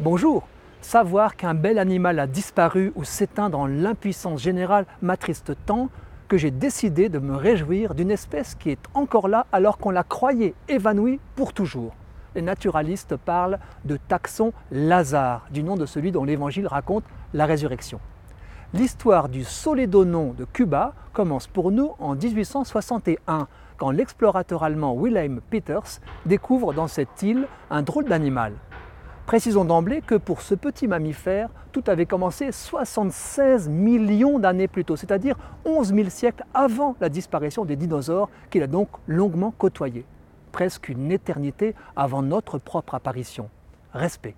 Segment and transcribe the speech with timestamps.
[0.00, 0.46] Bonjour
[0.80, 5.88] Savoir qu'un bel animal a disparu ou s'éteint dans l'impuissance générale m'attriste tant
[6.28, 10.04] que j'ai décidé de me réjouir d'une espèce qui est encore là alors qu'on la
[10.04, 11.96] croyait évanouie pour toujours.
[12.36, 17.02] Les naturalistes parlent de taxon Lazare, du nom de celui dont l'Évangile raconte
[17.34, 17.98] la résurrection.
[18.74, 25.98] L'histoire du Solédonon de Cuba commence pour nous en 1861, quand l'explorateur allemand Wilhelm Peters
[26.24, 28.52] découvre dans cette île un drôle d'animal.
[29.28, 34.96] Précisons d'emblée que pour ce petit mammifère, tout avait commencé 76 millions d'années plus tôt,
[34.96, 35.36] c'est-à-dire
[35.66, 40.06] 11 000 siècles avant la disparition des dinosaures qu'il a donc longuement côtoyé.
[40.50, 43.50] Presque une éternité avant notre propre apparition.
[43.92, 44.34] Respect.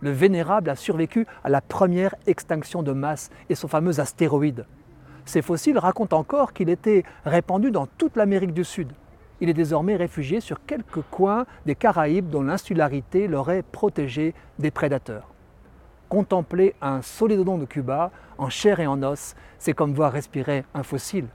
[0.00, 4.64] Le vénérable a survécu à la première extinction de masse et son fameux astéroïde.
[5.26, 8.92] Ces fossiles racontent encore qu'il était répandu dans toute l'Amérique du Sud,
[9.42, 15.26] il est désormais réfugié sur quelques coins des Caraïbes dont l'insularité l'aurait protégé des prédateurs.
[16.08, 20.84] Contempler un solidodon de Cuba en chair et en os, c'est comme voir respirer un
[20.84, 21.26] fossile.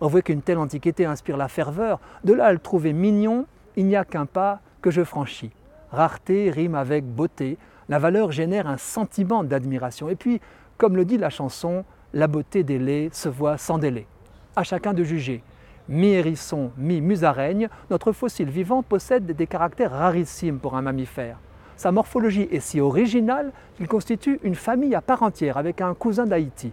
[0.00, 3.86] On voit qu'une telle antiquité inspire la ferveur, de là à le trouver mignon, il
[3.86, 5.52] n'y a qu'un pas que je franchis.
[5.92, 10.08] Rareté rime avec beauté, la valeur génère un sentiment d'admiration.
[10.08, 10.40] Et puis,
[10.78, 14.08] comme le dit la chanson, la beauté des se voit sans délai.
[14.56, 15.44] À chacun de juger
[15.88, 21.38] mi-hérisson, mi-musaraigne, notre fossile vivant possède des caractères rarissimes pour un mammifère.
[21.76, 26.24] Sa morphologie est si originale qu'il constitue une famille à part entière avec un cousin
[26.24, 26.72] d'Haïti.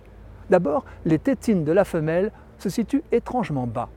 [0.49, 3.89] D'abord, les tétines de la femelle se situent étrangement bas.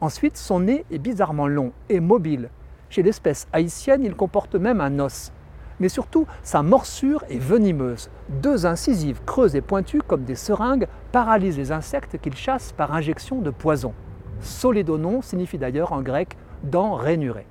[0.00, 2.50] Ensuite, son nez est bizarrement long et mobile.
[2.88, 5.32] Chez l'espèce haïtienne, il comporte même un os.
[5.78, 8.10] Mais surtout, sa morsure est venimeuse.
[8.28, 13.40] Deux incisives creuses et pointues comme des seringues paralysent les insectes qu'il chasse par injection
[13.40, 13.94] de poison.
[14.40, 17.46] Solédonon signifie d'ailleurs en grec dent rainurée.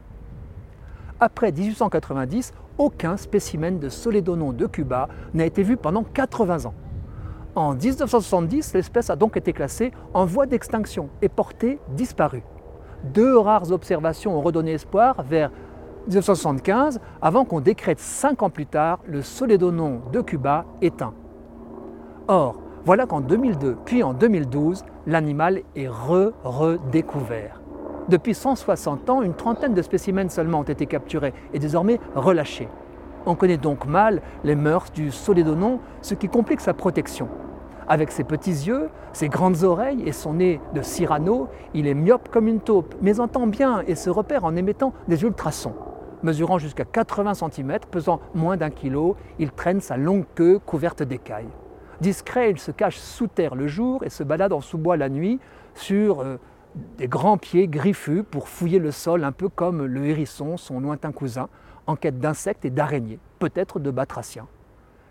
[1.20, 6.74] Après 1890, aucun spécimen de Solédonon de Cuba n'a été vu pendant 80 ans.
[7.56, 12.44] En 1970, l'espèce a donc été classée en voie d'extinction et portée disparue.
[13.04, 15.52] Deux rares observations ont redonné espoir vers
[16.08, 21.14] 1975 avant qu'on décrète cinq ans plus tard le Solédonon de Cuba éteint.
[22.28, 27.62] Or, voilà qu'en 2002 puis en 2012, l'animal est re-redécouvert.
[28.08, 32.68] Depuis 160 ans, une trentaine de spécimens seulement ont été capturés et désormais relâchés.
[33.28, 37.28] On connaît donc mal les mœurs du solédonon, ce qui complique sa protection.
[37.88, 42.30] Avec ses petits yeux, ses grandes oreilles et son nez de Cyrano, il est myope
[42.30, 45.76] comme une taupe, mais entend bien et se repère en émettant des ultrasons.
[46.24, 51.50] Mesurant jusqu'à 80 cm, pesant moins d'un kilo, il traîne sa longue queue couverte d'écailles.
[52.02, 55.40] Discret, il se cache sous terre le jour et se balade en sous-bois la nuit
[55.76, 56.38] sur euh,
[56.98, 61.12] des grands pieds griffus pour fouiller le sol, un peu comme le hérisson, son lointain
[61.12, 61.50] cousin,
[61.88, 64.48] en quête d'insectes et d'araignées, peut-être de batraciens.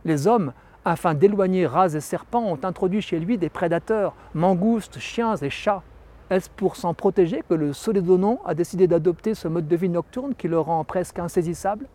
[0.06, 0.52] Les hommes,
[0.84, 5.82] afin d'éloigner rats et serpents, ont introduit chez lui des prédateurs, mangoustes, chiens et chats.
[6.30, 10.34] Est-ce pour s'en protéger que le Solédonon a décidé d'adopter ce mode de vie nocturne
[10.34, 11.86] qui le rend presque insaisissable?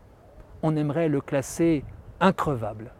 [0.61, 1.83] On aimerait le classer
[2.19, 2.91] increvable.